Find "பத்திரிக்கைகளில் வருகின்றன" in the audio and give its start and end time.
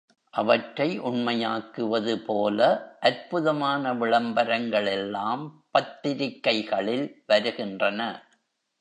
5.71-8.01